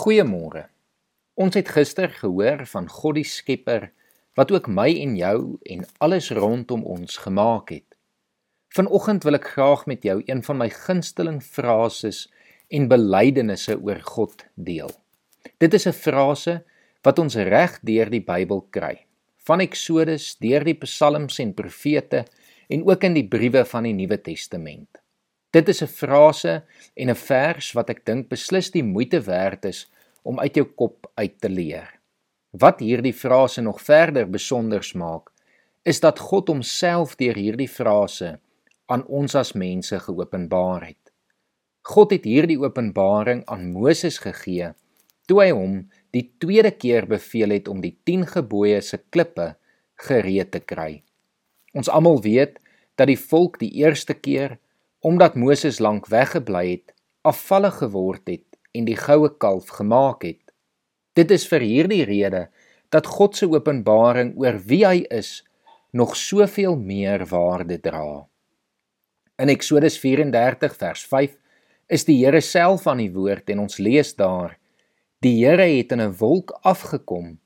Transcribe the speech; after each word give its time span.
Goeiemôre. 0.00 0.62
Ons 1.36 1.58
het 1.58 1.68
gister 1.74 2.08
gehoor 2.08 2.62
van 2.70 2.86
God 2.88 3.18
die 3.18 3.26
Skepper 3.28 3.90
wat 4.38 4.52
ook 4.54 4.70
my 4.72 4.86
en 4.96 5.12
jou 5.18 5.58
en 5.74 5.82
alles 6.00 6.30
rondom 6.38 6.86
ons 6.88 7.18
gemaak 7.20 7.68
het. 7.74 7.98
Vanoggend 8.72 9.26
wil 9.28 9.36
ek 9.36 9.50
graag 9.58 9.82
met 9.90 10.06
jou 10.08 10.14
een 10.22 10.40
van 10.46 10.56
my 10.62 10.70
gunsteling 10.72 11.42
frases 11.44 12.22
en 12.72 12.88
belydenisse 12.88 13.76
oor 13.76 14.00
God 14.06 14.46
deel. 14.54 14.88
Dit 15.60 15.76
is 15.76 15.86
'n 15.86 15.92
frase 15.92 16.62
wat 17.04 17.18
ons 17.18 17.36
reg 17.36 17.76
deur 17.84 18.08
die 18.08 18.24
Bybel 18.24 18.64
kry. 18.70 19.04
Van 19.44 19.60
Eksodus 19.60 20.36
deur 20.40 20.64
die 20.64 20.78
Psalms 20.80 21.38
en 21.38 21.52
Profete 21.52 22.24
en 22.70 22.88
ook 22.88 23.04
in 23.04 23.14
die 23.14 23.28
briewe 23.28 23.64
van 23.64 23.82
die 23.82 23.92
Nuwe 23.92 24.16
Testament. 24.22 25.00
Dit 25.50 25.68
is 25.68 25.82
'n 25.82 25.86
frase 25.86 26.64
en 26.94 27.10
'n 27.10 27.14
vers 27.14 27.72
wat 27.72 27.90
ek 27.90 28.04
dink 28.04 28.28
beslis 28.28 28.70
die 28.70 28.82
moeite 28.82 29.20
werd 29.20 29.64
is 29.64 29.90
om 30.22 30.38
uit 30.38 30.54
jou 30.54 30.64
kop 30.64 31.10
uit 31.14 31.40
te 31.40 31.48
leer. 31.48 32.00
Wat 32.50 32.80
hierdie 32.80 33.14
frase 33.14 33.60
nog 33.60 33.80
verder 33.80 34.30
besonders 34.30 34.92
maak, 34.92 35.30
is 35.82 36.00
dat 36.00 36.18
God 36.18 36.48
homself 36.48 37.16
deur 37.16 37.34
hierdie 37.34 37.68
frase 37.68 38.40
aan 38.86 39.06
ons 39.06 39.34
as 39.34 39.52
mense 39.52 39.98
geopenbaar 39.98 40.86
het. 40.86 41.12
God 41.82 42.10
het 42.10 42.24
hierdie 42.24 42.58
openbaring 42.58 43.44
aan 43.46 43.72
Moses 43.72 44.18
gegee 44.18 44.74
toe 45.30 45.38
hy 45.44 45.50
hom 45.54 45.74
die 46.10 46.24
tweede 46.42 46.72
keer 46.74 47.06
beveel 47.06 47.54
het 47.54 47.68
om 47.70 47.78
die 47.84 47.94
10 48.08 48.26
gebooie 48.32 48.80
se 48.82 48.98
klippe 49.14 49.52
gereed 50.08 50.50
te 50.50 50.58
kry. 50.58 51.04
Ons 51.70 51.88
almal 51.88 52.18
weet 52.24 52.58
dat 52.98 53.06
die 53.06 53.20
volk 53.20 53.60
die 53.60 53.70
eerste 53.78 54.16
keer 54.18 54.58
omdat 55.00 55.34
Moses 55.34 55.78
lank 55.80 56.06
weggebly 56.12 56.70
het, 56.70 56.94
afvallig 57.22 57.80
geword 57.80 58.28
het 58.28 58.46
en 58.76 58.86
die 58.86 58.96
goue 58.96 59.30
kalf 59.40 59.72
gemaak 59.80 60.24
het. 60.24 60.52
Dit 61.16 61.32
is 61.34 61.46
vir 61.48 61.64
hierdie 61.64 62.04
rede 62.08 62.48
dat 62.92 63.06
God 63.06 63.36
se 63.36 63.48
openbaring 63.48 64.34
oor 64.38 64.60
wie 64.66 64.84
hy 64.86 65.04
is 65.10 65.40
nog 65.92 66.16
soveel 66.16 66.76
meer 66.76 67.24
waarde 67.30 67.80
dra. 67.82 68.26
In 69.40 69.48
Eksodus 69.48 69.98
34 69.98 70.76
vers 70.76 71.04
5 71.08 71.36
is 71.90 72.06
die 72.06 72.20
Here 72.20 72.40
self 72.44 72.86
aan 72.86 73.02
die 73.02 73.12
woord 73.12 73.50
en 73.50 73.64
ons 73.64 73.80
lees 73.82 74.12
daar: 74.14 74.58
Die 75.24 75.40
Here 75.42 75.66
het 75.66 75.92
in 75.92 76.00
'n 76.00 76.16
wolk 76.18 76.52
afgekom 76.62 77.38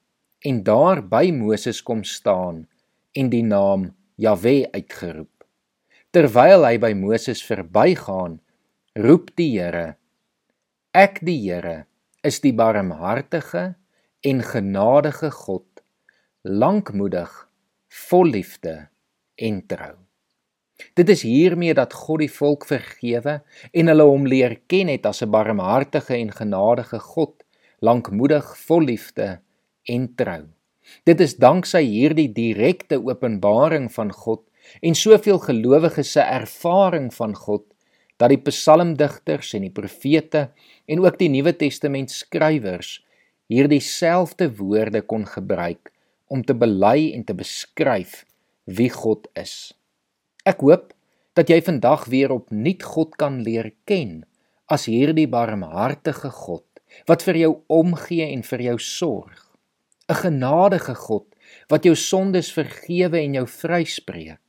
en 0.44 0.62
daar 0.62 1.00
by 1.02 1.30
Moses 1.32 1.82
kom 1.82 2.04
staan 2.04 2.68
en 3.12 3.30
die 3.30 3.42
naam 3.42 3.94
Jahwe 4.16 4.68
uitgeroep. 4.72 5.33
Terwyl 6.14 6.62
hy 6.62 6.76
by 6.78 6.92
Moses 6.94 7.40
verbygaan, 7.42 8.36
roep 9.02 9.32
die 9.34 9.48
Here: 9.56 9.96
Ek 10.94 11.16
die 11.26 11.40
Here 11.42 11.88
is 12.22 12.38
die 12.38 12.52
barmhartige 12.54 13.64
en 14.22 14.42
genadige 14.46 15.32
God, 15.34 15.82
lankmoedig, 16.46 17.32
vol 18.06 18.30
liefde 18.30 18.76
en 19.42 19.58
trou. 19.66 19.96
Dit 20.94 21.10
is 21.10 21.26
hiermee 21.26 21.74
dat 21.74 21.98
God 22.04 22.22
die 22.22 22.30
volk 22.30 22.68
vergewe 22.70 23.40
en 23.74 23.90
hulle 23.90 24.06
hom 24.06 24.30
leer 24.30 24.60
ken 24.70 24.94
het 24.94 25.10
as 25.10 25.26
'n 25.26 25.34
barmhartige 25.34 26.14
en 26.14 26.30
genadige 26.30 27.02
God, 27.10 27.42
lankmoedig, 27.82 28.54
vol 28.68 28.86
liefde 28.86 29.40
en 29.90 30.14
trou. 30.14 30.46
Dit 31.02 31.20
is 31.20 31.34
danksy 31.34 31.82
hierdie 31.82 32.30
direkte 32.30 33.02
openbaring 33.02 33.90
van 33.90 34.12
God 34.12 34.46
en 34.82 34.94
soveel 34.94 35.38
gelowiges 35.38 36.12
se 36.16 36.20
ervaring 36.20 37.10
van 37.14 37.34
God 37.34 37.64
dat 38.16 38.30
die 38.30 38.40
psalmdigters 38.46 39.54
en 39.56 39.66
die 39.66 39.74
profete 39.74 40.48
en 40.86 41.02
ook 41.04 41.18
die 41.18 41.30
Nuwe 41.32 41.54
Testament 41.58 42.12
skrywers 42.14 43.00
hierdie 43.52 43.82
selfde 43.82 44.48
woorde 44.58 45.02
kon 45.02 45.26
gebruik 45.28 45.90
om 46.32 46.44
te 46.46 46.54
bely 46.56 47.12
en 47.14 47.24
te 47.26 47.34
beskryf 47.36 48.22
wie 48.64 48.90
God 48.90 49.26
is. 49.38 49.74
Ek 50.48 50.62
hoop 50.64 50.92
dat 51.36 51.50
jy 51.50 51.60
vandag 51.66 52.06
weer 52.12 52.32
opnuut 52.32 52.84
God 52.94 53.16
kan 53.20 53.42
leer 53.44 53.72
ken 53.88 54.22
as 54.72 54.86
hierdie 54.88 55.28
barmhartige 55.30 56.30
God 56.32 56.64
wat 57.08 57.24
vir 57.26 57.40
jou 57.40 57.52
omgee 57.72 58.26
en 58.30 58.44
vir 58.46 58.60
jou 58.70 58.78
sorg. 58.78 59.40
'n 60.08 60.20
Genadige 60.20 60.94
God 60.94 61.26
wat 61.68 61.84
jou 61.84 61.94
sondes 61.96 62.52
vergewe 62.52 63.18
en 63.18 63.34
jou 63.40 63.46
vryspreek 63.48 64.43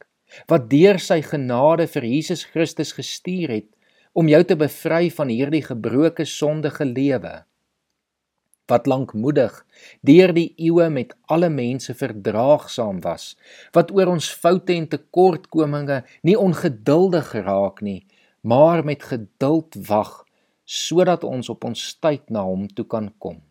wat 0.52 0.70
deur 0.72 1.00
sy 1.00 1.22
genade 1.26 1.88
vir 1.96 2.08
Jesus 2.12 2.46
Christus 2.52 2.94
gestuur 2.98 3.54
het 3.58 3.70
om 4.14 4.30
jou 4.32 4.44
te 4.44 4.56
bevry 4.56 5.10
van 5.18 5.34
hierdie 5.34 5.64
gebroke 5.66 6.26
sondige 6.26 6.88
lewe 6.88 7.36
wat 8.72 8.88
lankmoedig 8.90 9.62
deur 10.02 10.34
die 10.34 10.50
eeue 10.58 10.90
met 10.90 11.14
alle 11.30 11.50
mense 11.54 11.94
verdraagsaam 11.94 13.02
was 13.06 13.34
wat 13.78 13.92
oor 13.94 14.16
ons 14.16 14.32
foute 14.44 14.74
en 14.74 14.88
tekortkominge 14.90 16.02
nie 16.24 16.38
ongeduldig 16.40 17.34
geraak 17.36 17.82
nie 17.86 18.02
maar 18.46 18.86
met 18.86 19.04
geduld 19.04 19.76
wag 19.88 20.26
sodat 20.66 21.24
ons 21.24 21.50
op 21.50 21.66
ons 21.66 21.82
tyd 22.02 22.30
na 22.34 22.44
hom 22.46 22.66
toe 22.68 22.86
kan 22.90 23.12
kom. 23.18 23.42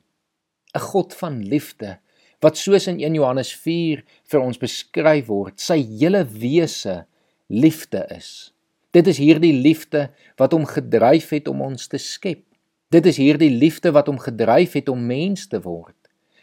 'n 0.74 0.80
God 0.90 1.14
van 1.14 1.42
liefde 1.42 1.98
wat 2.44 2.58
soos 2.60 2.88
in 2.90 2.98
1 3.00 3.16
Johannes 3.16 3.54
4 3.56 4.02
vir 4.04 4.42
ons 4.42 4.60
beskryf 4.60 5.30
word, 5.30 5.56
sy 5.56 5.78
hele 5.80 6.24
wese 6.28 7.04
liefde 7.48 8.02
is. 8.12 8.52
Dit 8.94 9.08
is 9.10 9.18
hierdie 9.18 9.54
liefde 9.64 10.10
wat 10.40 10.52
hom 10.52 10.66
gedryf 10.68 11.32
het 11.34 11.48
om 11.50 11.64
ons 11.64 11.88
te 11.90 11.98
skep. 11.98 12.44
Dit 12.92 13.08
is 13.10 13.18
hierdie 13.18 13.50
liefde 13.50 13.94
wat 13.96 14.10
hom 14.10 14.20
gedryf 14.22 14.76
het 14.76 14.90
om 14.92 15.00
mens 15.08 15.48
te 15.50 15.58
word. 15.64 15.96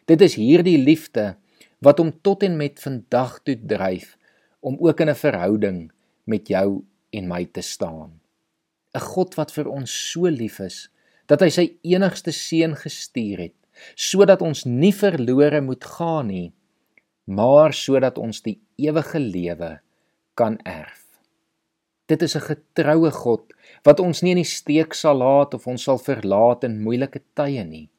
Dit 0.09 0.23
is 0.25 0.35
hierdie 0.39 0.79
liefde 0.81 1.35
wat 1.85 2.01
hom 2.01 2.09
tot 2.25 2.43
en 2.43 2.57
met 2.57 2.81
vandag 2.81 3.37
toe 3.45 3.55
dryf 3.55 4.17
om 4.59 4.75
ook 4.81 5.05
in 5.05 5.09
'n 5.09 5.21
verhouding 5.21 5.91
met 6.25 6.47
jou 6.47 6.83
en 7.13 7.27
my 7.27 7.45
te 7.45 7.61
staan. 7.61 8.19
'n 8.95 8.99
God 8.99 9.35
wat 9.35 9.51
vir 9.51 9.69
ons 9.69 10.11
so 10.11 10.27
lief 10.27 10.59
is 10.59 10.89
dat 11.27 11.41
hy 11.41 11.49
sy 11.49 11.77
enigste 11.83 12.31
seun 12.31 12.75
gestuur 12.75 13.37
het 13.37 13.60
sodat 13.95 14.41
ons 14.41 14.65
nie 14.65 14.93
verlore 14.93 15.61
moet 15.61 15.83
gaan 15.83 16.27
nie, 16.27 16.53
maar 17.25 17.73
sodat 17.73 18.17
ons 18.17 18.41
die 18.45 18.59
ewige 18.77 19.19
lewe 19.19 19.79
kan 20.35 20.57
erf. 20.65 21.05
Dit 22.07 22.21
is 22.21 22.35
'n 22.35 22.47
getroue 22.51 23.11
God 23.11 23.53
wat 23.83 23.99
ons 23.99 24.21
nie 24.21 24.31
in 24.31 24.43
die 24.43 24.53
steek 24.57 24.93
sal 24.93 25.17
laat 25.17 25.53
of 25.53 25.67
ons 25.67 25.83
sal 25.83 25.97
verlaat 25.97 26.63
in 26.63 26.83
moeilike 26.83 27.21
tye 27.35 27.63
nie, 27.63 27.89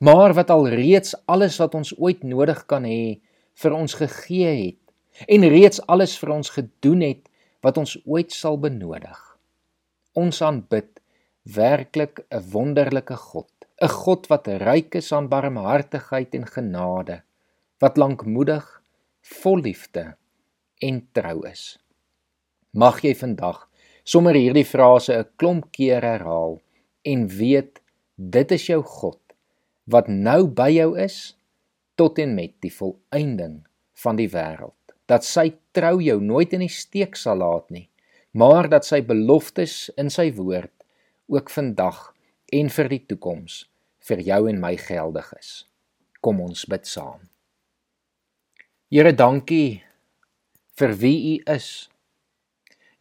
maar 0.00 0.34
wat 0.34 0.50
alreeds 0.50 1.14
alles 1.26 1.58
wat 1.58 1.74
ons 1.74 1.94
ooit 1.98 2.22
nodig 2.22 2.66
kan 2.66 2.84
hê 2.84 3.20
vir 3.54 3.72
ons 3.72 3.94
gegee 3.94 4.52
het 4.66 4.82
en 5.28 5.48
reeds 5.48 5.80
alles 5.86 6.18
vir 6.18 6.30
ons 6.30 6.50
gedoen 6.50 7.00
het 7.00 7.28
wat 7.62 7.78
ons 7.78 7.96
ooit 8.04 8.32
sal 8.32 8.58
benodig. 8.58 9.18
Ons 10.14 10.42
aanbid 10.42 11.00
werklik 11.44 12.20
'n 12.30 12.42
wonderlike 12.52 13.16
God 13.16 13.50
'n 13.82 13.90
God 13.90 14.28
wat 14.30 14.46
ryk 14.46 14.94
is 14.94 15.08
aan 15.10 15.26
barmhartigheid 15.26 16.36
en 16.38 16.44
genade, 16.46 17.16
wat 17.82 17.96
lankmoedig, 17.98 18.66
vol 19.40 19.58
liefde 19.58 20.04
en 20.78 21.00
trou 21.12 21.42
is. 21.48 21.80
Mag 22.70 23.00
jy 23.02 23.10
vandag 23.18 23.64
sommer 24.04 24.38
hierdie 24.38 24.68
frase 24.74 25.16
'n 25.18 25.26
klomp 25.36 25.72
keer 25.74 26.06
herhaal 26.06 26.60
en 27.02 27.26
weet 27.26 27.80
dit 28.14 28.52
is 28.52 28.68
jou 28.70 28.82
God 28.82 29.18
wat 29.90 30.06
nou 30.06 30.46
by 30.46 30.70
jou 30.70 30.94
is 30.94 31.34
tot 31.98 32.18
en 32.22 32.36
met 32.38 32.54
die 32.62 32.70
volëinding 32.70 33.66
van 34.04 34.16
die 34.16 34.28
wêreld. 34.30 34.78
Dat 35.10 35.24
sy 35.24 35.58
trou 35.72 35.98
jou 35.98 36.20
nooit 36.20 36.52
in 36.52 36.62
die 36.62 36.70
steek 36.70 37.16
sal 37.16 37.42
laat 37.42 37.66
nie, 37.70 37.90
maar 38.30 38.68
dat 38.68 38.86
sy 38.86 39.02
beloftes 39.02 39.90
in 39.98 40.10
sy 40.10 40.30
woord 40.30 40.86
ook 41.26 41.50
vandag 41.50 42.14
en 42.52 42.70
vir 42.70 42.88
die 42.88 43.04
toekoms 43.08 43.71
vir 44.08 44.22
jou 44.26 44.40
en 44.50 44.60
my 44.60 44.74
geldig 44.80 45.28
is. 45.38 45.52
Kom 46.22 46.40
ons 46.42 46.64
bid 46.70 46.86
saam. 46.86 47.28
Here, 48.92 49.12
dankie 49.12 49.82
vir 50.78 50.94
wie 51.00 51.18
U 51.32 51.34
is. 51.54 51.88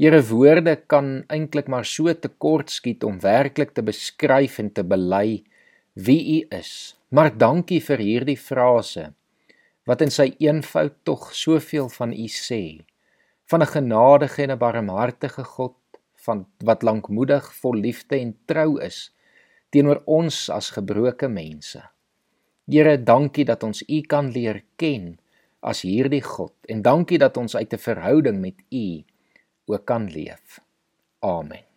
Here, 0.02 0.22
woorde 0.30 0.78
kan 0.90 1.24
eintlik 1.30 1.70
maar 1.70 1.86
so 1.86 2.14
tekort 2.14 2.72
skiet 2.74 3.04
om 3.04 3.20
werklik 3.22 3.76
te 3.76 3.84
beskryf 3.86 4.60
en 4.64 4.72
te 4.74 4.86
bely 4.88 5.42
wie 5.94 6.22
U 6.38 6.40
is. 6.58 6.96
Maar 7.12 7.34
dankie 7.36 7.82
vir 7.84 8.02
hierdie 8.02 8.40
frase 8.40 9.12
wat 9.90 10.04
in 10.06 10.14
sy 10.14 10.28
eenvoud 10.40 10.94
tog 11.10 11.32
soveel 11.36 11.90
van 11.90 12.14
U 12.14 12.28
sê. 12.30 12.86
Van 13.50 13.62
'n 13.62 13.74
genadige 13.74 14.44
en 14.44 14.52
'n 14.52 14.58
barmhartige 14.58 15.44
God, 15.44 15.76
van 16.26 16.46
wat 16.64 16.84
lankmoedig, 16.84 17.54
vol 17.62 17.76
liefde 17.76 18.16
en 18.16 18.38
trou 18.46 18.80
is 18.80 19.12
teenoor 19.72 20.04
ons 20.06 20.50
as 20.52 20.70
gebroke 20.76 21.30
mense. 21.32 21.82
Here, 22.72 22.98
dankie 22.98 23.46
dat 23.48 23.64
ons 23.64 23.82
U 23.88 24.02
kan 24.08 24.32
leer 24.32 24.62
ken 24.80 25.16
as 25.62 25.84
hierdie 25.88 26.24
God 26.26 26.54
en 26.70 26.84
dankie 26.86 27.20
dat 27.22 27.38
ons 27.38 27.56
uit 27.56 27.74
'n 27.74 27.78
verhouding 27.88 28.40
met 28.42 28.62
U 28.70 29.04
ook 29.66 29.86
kan 29.86 30.10
leef. 30.12 30.60
Amen. 31.20 31.71